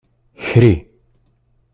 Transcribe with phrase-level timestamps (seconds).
[0.45, 0.71] Kri.